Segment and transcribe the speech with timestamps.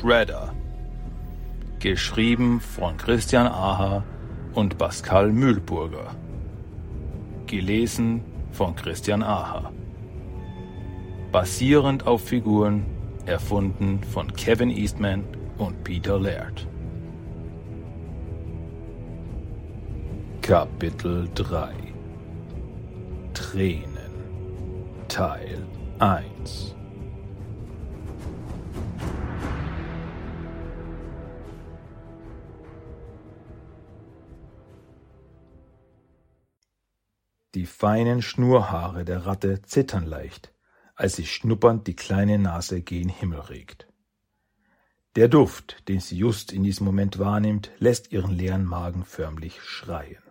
[0.00, 0.54] Shredder.
[1.80, 4.04] Geschrieben von Christian Aha
[4.54, 6.14] und Pascal Mühlburger.
[7.48, 8.22] Gelesen
[8.52, 9.72] von Christian Aha.
[11.32, 12.86] Basierend auf Figuren
[13.26, 15.24] erfunden von Kevin Eastman
[15.56, 16.68] und Peter Laird.
[20.42, 21.72] Kapitel 3
[23.34, 24.12] Tränen
[25.08, 25.66] Teil
[25.98, 26.77] 1
[37.68, 40.52] feinen Schnurhaare der Ratte zittern leicht,
[40.94, 43.86] als sie schnuppernd die kleine Nase gen Himmel regt.
[45.14, 50.22] Der Duft, den sie just in diesem Moment wahrnimmt, lässt ihren leeren Magen förmlich schreien.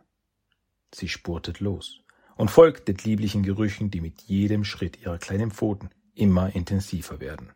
[0.94, 2.02] Sie spurtet los
[2.36, 7.52] und folgt den lieblichen Gerüchen, die mit jedem Schritt ihrer kleinen Pfoten immer intensiver werden.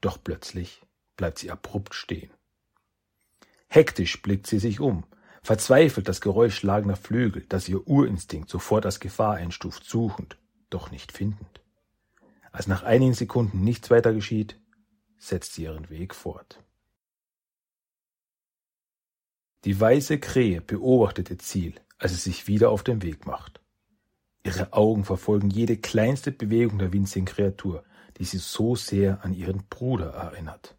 [0.00, 0.82] Doch plötzlich
[1.16, 2.30] bleibt sie abrupt stehen.
[3.68, 5.04] Hektisch blickt sie sich um,
[5.46, 10.36] verzweifelt das Geräusch schlagender Flügel, das ihr Urinstinkt sofort als Gefahr einstuft, suchend,
[10.70, 11.60] doch nicht findend.
[12.50, 14.58] Als nach einigen Sekunden nichts weiter geschieht,
[15.18, 16.64] setzt sie ihren Weg fort.
[19.64, 23.60] Die weiße Krähe beobachtet ihr Ziel, als es sich wieder auf den Weg macht.
[24.42, 27.84] Ihre Augen verfolgen jede kleinste Bewegung der winzigen Kreatur,
[28.18, 30.76] die sie so sehr an ihren Bruder erinnert.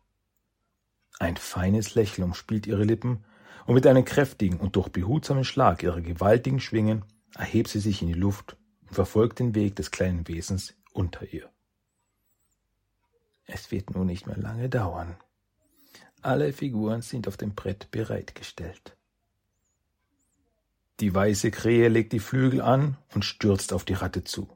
[1.19, 3.23] Ein feines Lächeln umspielt ihre Lippen,
[3.67, 7.03] und mit einem kräftigen und durch behutsamen Schlag ihrer gewaltigen Schwingen
[7.35, 8.55] erhebt sie sich in die Luft
[8.87, 11.51] und verfolgt den Weg des kleinen Wesens unter ihr.
[13.45, 15.17] Es wird nun nicht mehr lange dauern.
[16.21, 18.97] Alle Figuren sind auf dem Brett bereitgestellt.
[21.01, 24.49] Die weiße Krähe legt die Flügel an und stürzt auf die Ratte zu.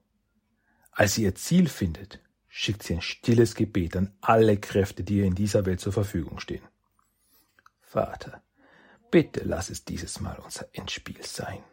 [0.92, 5.26] Als sie ihr Ziel findet, schickt sie ein stilles Gebet an alle Kräfte, die ihr
[5.26, 6.64] in dieser Welt zur Verfügung stehen.
[7.82, 8.42] Vater,
[9.11, 11.64] bitte lass es dieses Mal unser Endspiel sein.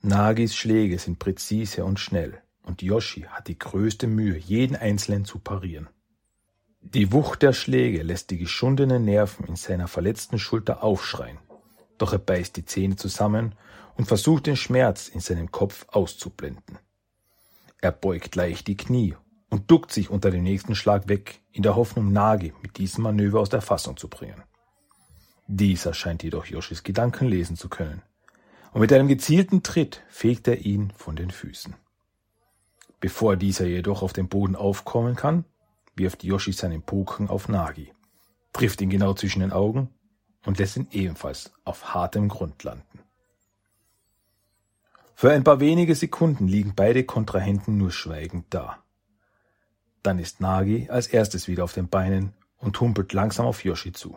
[0.00, 5.38] Nagis Schläge sind präzise und schnell und Yoshi hat die größte Mühe, jeden einzelnen zu
[5.38, 5.88] parieren.
[6.80, 11.38] Die Wucht der Schläge lässt die geschundenen Nerven in seiner verletzten Schulter aufschreien,
[11.98, 13.54] doch er beißt die Zähne zusammen
[13.96, 16.78] und versucht den Schmerz in seinem Kopf auszublenden.
[17.80, 19.14] Er beugt leicht die Knie
[19.50, 23.40] und duckt sich unter dem nächsten Schlag weg, in der Hoffnung, Nagi mit diesem Manöver
[23.40, 24.42] aus der Fassung zu bringen.
[25.54, 28.00] Dieser scheint jedoch Yoshis Gedanken lesen zu können,
[28.72, 31.74] und mit einem gezielten Tritt fegt er ihn von den Füßen.
[33.00, 35.44] Bevor dieser jedoch auf den Boden aufkommen kann,
[35.94, 37.92] wirft Yoshi seinen Poken auf Nagi,
[38.54, 39.90] trifft ihn genau zwischen den Augen
[40.46, 43.00] und lässt ihn ebenfalls auf hartem Grund landen.
[45.14, 48.82] Für ein paar wenige Sekunden liegen beide Kontrahenten nur schweigend da.
[50.02, 54.16] Dann ist Nagi als erstes wieder auf den Beinen und humpelt langsam auf Yoshi zu.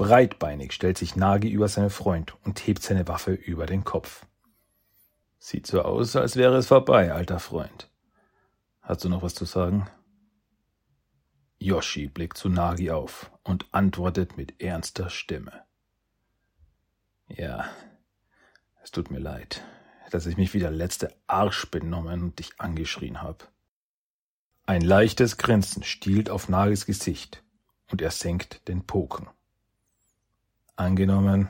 [0.00, 4.24] Breitbeinig stellt sich Nagi über seinen Freund und hebt seine Waffe über den Kopf.
[5.38, 7.90] Sieht so aus, als wäre es vorbei, alter Freund.
[8.80, 9.90] Hast du noch was zu sagen?
[11.58, 15.64] Yoshi blickt zu Nagi auf und antwortet mit ernster Stimme.
[17.28, 17.68] Ja,
[18.82, 19.62] es tut mir leid,
[20.12, 23.52] dass ich mich wie der letzte Arsch benommen und dich angeschrien hab.
[24.64, 27.42] Ein leichtes Grinsen stiehlt auf Nagis Gesicht
[27.90, 29.28] und er senkt den Poken.
[30.80, 31.48] Angenommen,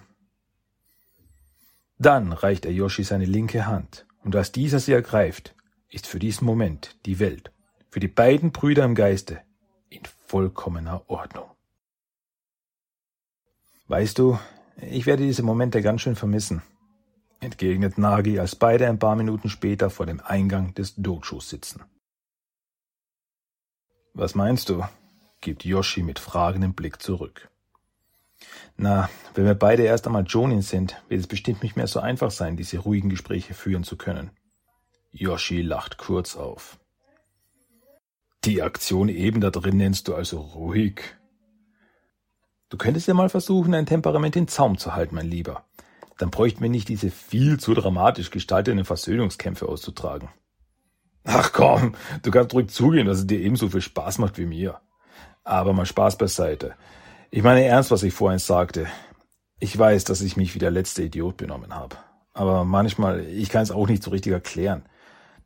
[1.99, 5.55] dann reicht er Yoshi seine linke Hand, und als dieser sie ergreift,
[5.89, 7.53] ist für diesen Moment die Welt,
[7.91, 9.41] für die beiden Brüder im Geiste,
[9.89, 11.49] in vollkommener Ordnung.
[13.87, 14.37] Weißt du,
[14.79, 16.63] ich werde diese Momente ganz schön vermissen,
[17.39, 21.85] entgegnet Nagi, als beide ein paar Minuten später vor dem Eingang des Dojos sitzen.
[24.13, 24.83] Was meinst du?
[25.41, 27.49] gibt Yoshi mit fragendem Blick zurück.
[28.77, 32.31] Na, wenn wir beide erst einmal Jonin sind, wird es bestimmt nicht mehr so einfach
[32.31, 34.31] sein, diese ruhigen Gespräche führen zu können.
[35.13, 36.79] Yoshi lacht kurz auf.
[38.45, 41.03] Die Aktion eben da drin nennst du also ruhig?
[42.71, 45.65] Du könntest ja mal versuchen, dein Temperament in Zaum zu halten, mein Lieber.
[46.17, 50.29] Dann bräuchten wir nicht diese viel zu dramatisch gestalteten Versöhnungskämpfe auszutragen.
[51.25, 54.81] Ach komm, du kannst ruhig zugehen, dass es dir ebenso viel Spaß macht wie mir.
[55.45, 56.77] Aber mal Spaß beiseite.
[57.33, 58.89] Ich meine ernst, was ich vorhin sagte.
[59.61, 61.97] Ich weiß, dass ich mich wie der letzte Idiot benommen habe.
[62.33, 64.83] Aber manchmal, ich kann es auch nicht so richtig erklären.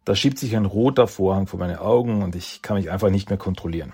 [0.07, 3.29] Da schiebt sich ein roter Vorhang vor meine Augen und ich kann mich einfach nicht
[3.29, 3.93] mehr kontrollieren.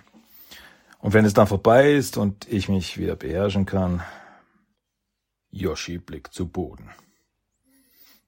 [1.01, 4.03] Und wenn es dann vorbei ist und ich mich wieder beherrschen kann,
[5.51, 6.91] Yoshi blickt zu Boden.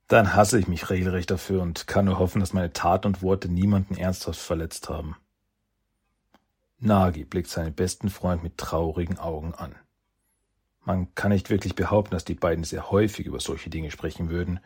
[0.08, 3.48] Dann hasse ich mich regelrecht dafür und kann nur hoffen, dass meine Taten und Worte
[3.48, 5.16] niemanden ernsthaft verletzt haben.
[6.82, 9.74] Nagi blickt seinen besten Freund mit traurigen Augen an.
[10.84, 14.58] Man kann nicht wirklich behaupten, dass die beiden sehr häufig über solche Dinge sprechen würden,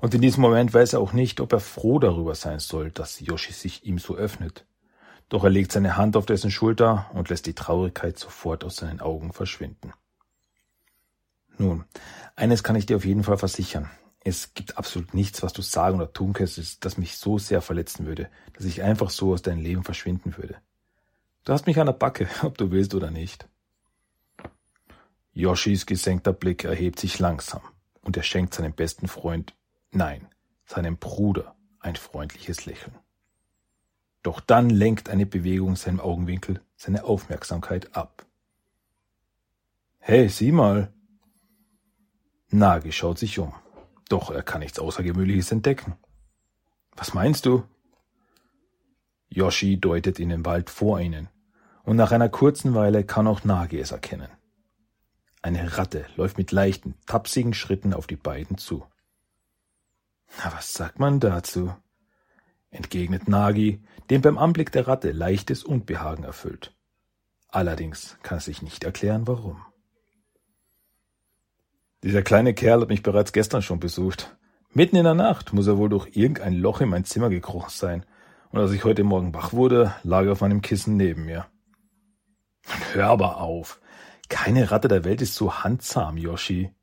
[0.00, 3.20] und in diesem Moment weiß er auch nicht, ob er froh darüber sein soll, dass
[3.20, 4.66] Yoshi sich ihm so öffnet.
[5.28, 9.00] Doch er legt seine Hand auf dessen Schulter und lässt die Traurigkeit sofort aus seinen
[9.00, 9.92] Augen verschwinden.
[11.58, 11.84] Nun,
[12.36, 13.90] eines kann ich dir auf jeden Fall versichern.
[14.20, 18.06] Es gibt absolut nichts, was du sagen oder tun könntest, das mich so sehr verletzen
[18.06, 20.56] würde, dass ich einfach so aus deinem Leben verschwinden würde.
[21.44, 23.48] Du hast mich an der Backe, ob du willst oder nicht.
[25.32, 27.60] Yoshis gesenkter Blick erhebt sich langsam
[28.02, 29.54] und er schenkt seinem besten Freund,
[29.90, 30.28] nein,
[30.64, 32.96] seinem Bruder ein freundliches Lächeln.
[34.22, 38.24] Doch dann lenkt eine Bewegung seinem Augenwinkel seine Aufmerksamkeit ab.
[39.98, 40.92] Hey, sieh mal!
[42.48, 43.52] Nagi schaut sich um,
[44.08, 45.96] doch er kann nichts Außergewöhnliches entdecken.
[46.96, 47.64] Was meinst du?
[49.28, 51.28] Yoshi deutet in den Wald vor ihnen,
[51.84, 54.28] und nach einer kurzen Weile kann auch Nagi es erkennen.
[55.42, 58.86] Eine Ratte läuft mit leichten, tapsigen Schritten auf die beiden zu.
[60.38, 61.72] Na, was sagt man dazu?
[62.70, 66.74] entgegnet Nagi, dem beim Anblick der Ratte leichtes Unbehagen erfüllt.
[67.48, 69.62] Allerdings kann er sich nicht erklären, warum.
[72.02, 74.36] Dieser kleine Kerl hat mich bereits gestern schon besucht.
[74.70, 78.04] Mitten in der Nacht muss er wohl durch irgendein Loch in mein Zimmer gekrochen sein.
[78.50, 81.46] Und als ich heute Morgen wach wurde, lag er auf meinem Kissen neben mir.
[82.92, 83.80] Hör aber auf.
[84.28, 86.74] Keine Ratte der Welt ist so handzahm, Yoshi.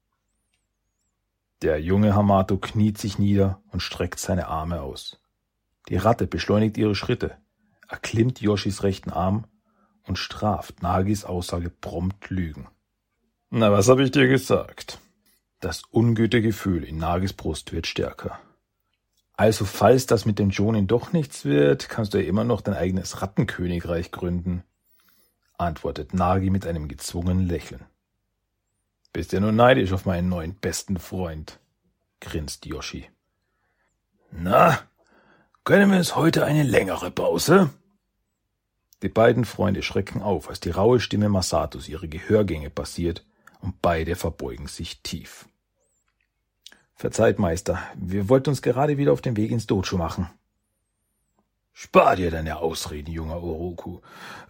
[1.62, 5.20] Der junge Hamato kniet sich nieder und streckt seine Arme aus.
[5.90, 7.38] Die Ratte beschleunigt ihre Schritte,
[7.88, 9.46] erklimmt Yoshis rechten Arm
[10.04, 12.68] und straft Nagis Aussage prompt Lügen.
[13.50, 15.00] Na, was habe ich dir gesagt?
[15.60, 18.40] Das Ungütergefühl in Nagis Brust wird stärker.
[19.34, 22.76] Also, falls das mit dem Jonin doch nichts wird, kannst du ja immer noch dein
[22.76, 24.64] eigenes Rattenkönigreich gründen
[25.62, 27.86] antwortet Nagi mit einem gezwungenen Lächeln.
[29.14, 31.60] Bist ja nur neidisch auf meinen neuen besten Freund,
[32.20, 33.10] grinst Yoshi.
[34.32, 34.80] Na,
[35.64, 37.70] gönnen wir uns heute eine längere Pause?
[39.02, 43.26] Die beiden Freunde schrecken auf, als die raue Stimme Masatos ihre Gehörgänge passiert,
[43.60, 45.48] und beide verbeugen sich tief.
[46.96, 50.30] Verzeiht, Meister, wir wollten uns gerade wieder auf den Weg ins Dojo machen.
[51.84, 54.02] Spar dir deine Ausreden, junger Oroku.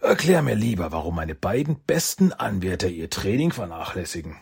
[0.02, 4.36] Erklär mir lieber, warum meine beiden besten Anwärter ihr Training vernachlässigen.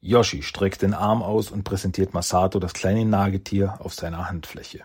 [0.00, 4.84] Yoshi streckt den Arm aus und präsentiert Masato das kleine Nagetier auf seiner Handfläche.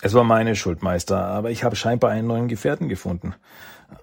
[0.00, 3.34] Es war meine Schuld, Meister, aber ich habe scheinbar einen neuen Gefährten gefunden.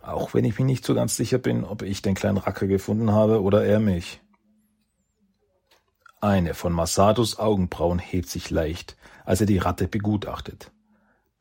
[0.04, 3.12] Auch wenn ich mir nicht so ganz sicher bin, ob ich den kleinen Racker gefunden
[3.12, 4.21] habe oder er mich.
[6.21, 10.69] Eine von Masatos Augenbrauen hebt sich leicht, als er die Ratte begutachtet.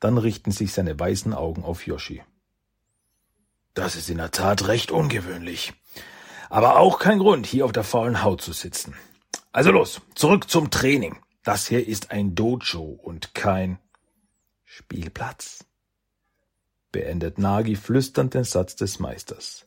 [0.02, 2.24] Dann richten sich seine weißen Augen auf Yoshi.
[3.72, 5.74] Das ist in der Tat recht ungewöhnlich.
[6.50, 8.96] Aber auch kein Grund, hier auf der faulen Haut zu sitzen.
[9.52, 11.20] Also los, zurück zum Training.
[11.44, 13.78] Das hier ist ein Dojo und kein
[14.64, 15.64] Spielplatz.
[16.90, 19.66] Beendet Nagi flüsternd den Satz des Meisters.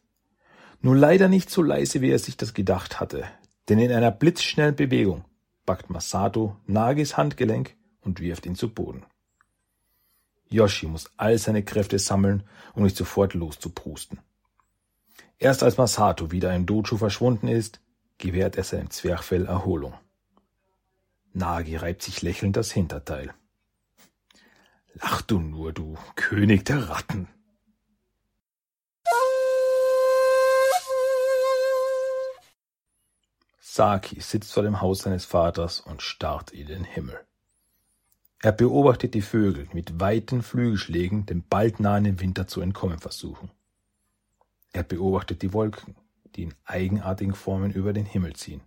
[0.82, 3.24] Nur leider nicht so leise, wie er sich das gedacht hatte,
[3.70, 5.24] denn in einer blitzschnellen Bewegung
[5.66, 9.06] packt Masato Nagis Handgelenk und wirft ihn zu Boden.
[10.50, 14.20] Yoshi muss all seine Kräfte sammeln, um nicht sofort loszuprusten.
[15.38, 17.82] Erst als Masato wieder im Dojo verschwunden ist,
[18.18, 19.94] gewährt er seinem Zwerchfell Erholung.
[21.34, 23.34] Nagi reibt sich lächelnd das Hinterteil.
[24.94, 27.28] Lach du nur, du König der Ratten.
[33.60, 37.20] Saki sitzt vor dem Haus seines Vaters und starrt in den Himmel.
[38.42, 43.50] Er beobachtet die Vögel mit weiten Flügelschlägen dem bald nahenden Winter zu entkommen versuchen.
[44.72, 45.96] Er beobachtet die Wolken,
[46.36, 48.62] die in eigenartigen Formen über den Himmel ziehen.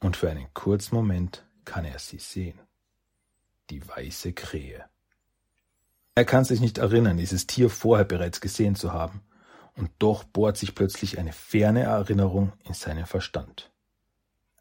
[0.00, 2.58] Und für einen kurzen Moment kann er sie sehen.
[3.68, 4.86] Die weiße Krähe.
[6.14, 9.22] Er kann sich nicht erinnern, dieses Tier vorher bereits gesehen zu haben,
[9.76, 13.70] und doch bohrt sich plötzlich eine ferne Erinnerung in seinen Verstand.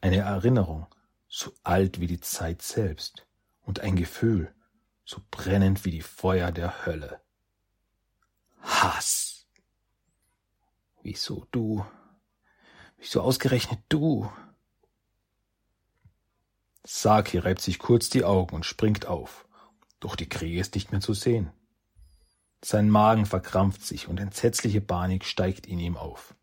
[0.02, 0.86] Eine Erinnerung,
[1.28, 3.26] so alt wie die Zeit selbst
[3.70, 4.52] und ein Gefühl,
[5.06, 7.22] so brennend wie die Feuer der Hölle.
[8.64, 9.46] Hass.
[11.04, 11.86] Wieso du?
[12.98, 14.28] Wieso ausgerechnet du?
[16.84, 19.48] Saki reibt sich kurz die Augen und springt auf,
[20.00, 21.52] doch die Krähe ist nicht mehr zu sehen.
[22.66, 26.34] Sein Magen verkrampft sich und entsetzliche Panik steigt in ihm auf.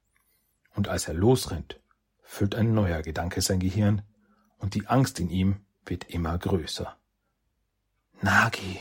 [0.76, 1.80] Und als er losrennt,
[2.22, 4.02] füllt ein neuer Gedanke sein Gehirn
[4.58, 6.96] und die Angst in ihm wird immer größer.
[8.22, 8.78] Nagi.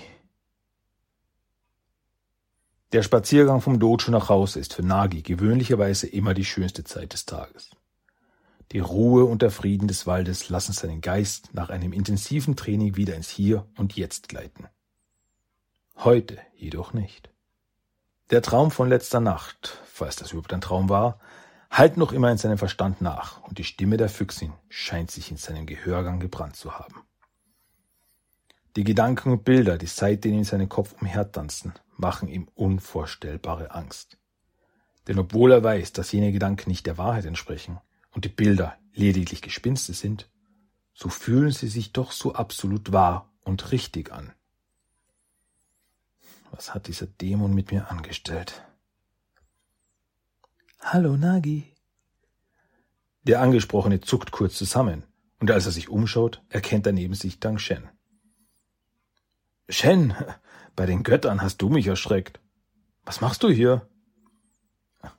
[2.93, 7.25] Der Spaziergang vom Dojo nach Hause ist für Nagi gewöhnlicherweise immer die schönste Zeit des
[7.25, 7.71] Tages.
[8.71, 13.15] Die Ruhe und der Frieden des Waldes lassen seinen Geist nach einem intensiven Training wieder
[13.15, 14.69] ins Hier und Jetzt gleiten.
[15.97, 17.29] Heute jedoch nicht.
[18.31, 21.19] Der Traum von letzter Nacht, falls das überhaupt ein Traum war,
[21.69, 25.37] hallt noch immer in seinem Verstand nach und die Stimme der Füchsin scheint sich in
[25.37, 27.05] seinem Gehörgang gebrannt zu haben.
[28.75, 34.17] Die Gedanken und Bilder, die seitdem in seinem Kopf umhertanzen, machen ihm unvorstellbare Angst.
[35.07, 37.79] Denn obwohl er weiß, dass jene Gedanken nicht der Wahrheit entsprechen
[38.11, 40.29] und die Bilder lediglich Gespinste sind,
[40.93, 44.33] so fühlen sie sich doch so absolut wahr und richtig an.
[46.51, 48.63] Was hat dieser Dämon mit mir angestellt?
[50.81, 51.73] Hallo, Nagi.
[53.23, 55.03] Der Angesprochene zuckt kurz zusammen,
[55.39, 57.89] und als er sich umschaut, erkennt er neben sich Dang Shen.
[59.67, 60.13] Shen,
[60.75, 62.39] bei den Göttern hast du mich erschreckt.
[63.03, 63.87] Was machst du hier?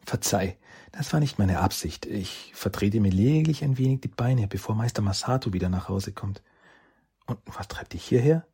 [0.05, 0.57] Verzeih,
[0.93, 2.07] das war nicht meine Absicht.
[2.07, 6.43] Ich vertrete mir lediglich ein wenig die Beine, bevor Meister Masato wieder nach Hause kommt.
[7.27, 8.47] Und was treibt dich hierher?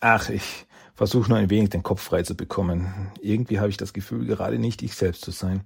[0.00, 3.10] Ach, ich versuche nur ein wenig den Kopf frei zu bekommen.
[3.20, 5.64] Irgendwie habe ich das Gefühl, gerade nicht ich selbst zu sein.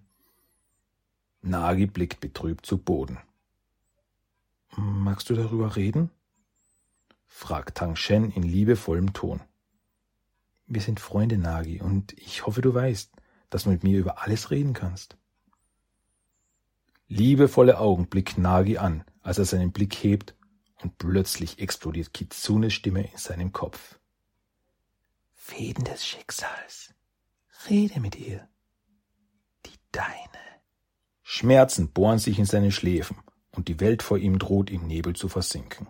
[1.43, 3.19] Nagi blickt betrübt zu Boden.
[4.77, 6.11] Magst du darüber reden?
[7.33, 9.41] Fragt Tang Shen in liebevollem Ton.
[10.67, 13.11] Wir sind Freunde, Nagi, und ich hoffe, du weißt,
[13.51, 15.17] dass du mit mir über alles reden kannst.
[17.09, 20.37] Liebevolle Augen blickt Nagi an, als er seinen Blick hebt,
[20.83, 23.99] und plötzlich explodiert Kitsunes Stimme in seinem Kopf.
[25.33, 26.95] Fäden des Schicksals.
[27.69, 28.49] Rede mit ihr.
[29.67, 30.07] Die deine.
[31.23, 33.17] Schmerzen bohren sich in seine Schläfen,
[33.51, 35.89] und die Welt vor ihm droht im Nebel zu versinken.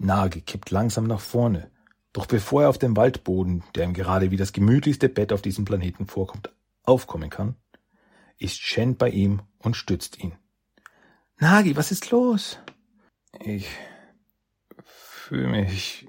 [0.00, 1.70] Nagi kippt langsam nach vorne,
[2.14, 5.66] doch bevor er auf dem Waldboden, der ihm gerade wie das gemütlichste Bett auf diesem
[5.66, 6.50] Planeten vorkommt,
[6.84, 7.54] aufkommen kann,
[8.38, 10.32] ist Shen bei ihm und stützt ihn.
[11.38, 12.58] Nagi, was ist los?
[13.40, 13.68] Ich
[14.84, 16.08] fühle mich.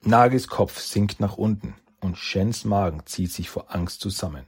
[0.00, 4.46] Nagis Kopf sinkt nach unten und Shens Magen zieht sich vor Angst zusammen.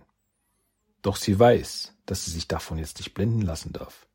[1.02, 4.08] Doch sie weiß, dass sie sich davon jetzt nicht blenden lassen darf.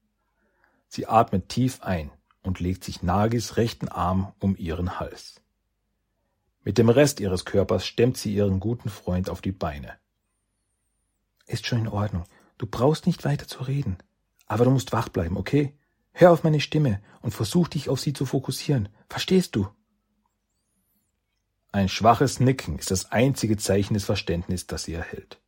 [0.87, 2.11] Sie atmet tief ein
[2.43, 5.41] und legt sich Nagis rechten Arm um ihren Hals.
[6.63, 9.93] Mit dem Rest ihres Körpers stemmt sie ihren guten Freund auf die Beine.
[11.45, 12.23] Ist schon in Ordnung.
[12.57, 13.97] Du brauchst nicht weiter zu reden.
[14.45, 15.73] Aber du musst wach bleiben, okay?
[16.11, 18.89] Hör auf meine Stimme und versuch dich auf sie zu fokussieren.
[19.09, 19.67] Verstehst du?
[21.71, 25.41] Ein schwaches Nicken ist das einzige Zeichen des Verständnisses, das sie erhält.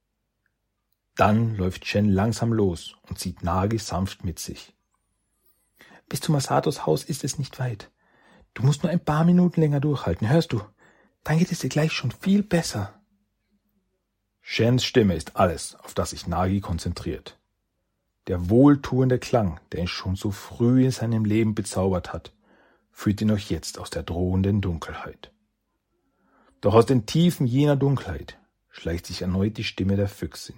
[1.15, 4.74] Dann läuft Chen langsam los und zieht Nagi sanft mit sich.
[6.07, 7.91] Bis zu Masatos Haus ist es nicht weit.
[8.53, 10.61] Du musst nur ein paar Minuten länger durchhalten, hörst du?
[11.23, 12.93] Dann geht es dir gleich schon viel besser.
[14.41, 17.39] Shens Stimme ist alles, auf das sich Nagi konzentriert.
[18.27, 22.31] Der wohltuende Klang, der ihn schon so früh in seinem Leben bezaubert hat,
[22.91, 25.31] führt ihn auch jetzt aus der drohenden Dunkelheit.
[26.61, 30.57] Doch aus den Tiefen jener Dunkelheit schleicht sich erneut die Stimme der Füchsin,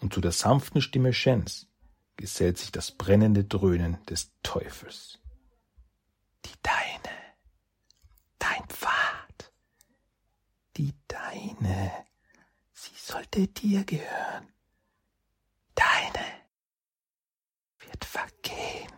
[0.00, 1.68] und zu der sanften Stimme Shens
[2.16, 5.18] gesellt sich das brennende Dröhnen des Teufels.
[6.44, 7.16] Die deine,
[8.38, 9.52] dein Pfad,
[10.76, 12.06] die deine,
[12.72, 14.52] sie sollte dir gehören.
[15.74, 16.24] Deine
[17.80, 18.93] wird vergehen.